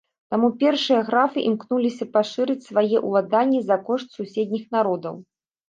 Таму 0.33 0.47
першыя 0.61 1.01
графы 1.09 1.43
імкнуліся 1.49 2.09
пашырыць 2.17 2.65
свае 2.69 3.03
ўладанні 3.07 3.63
за 3.69 3.81
кошт 3.87 4.07
суседніх 4.19 4.69
народаў. 4.81 5.25